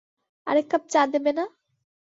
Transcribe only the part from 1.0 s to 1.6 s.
দেবেনা?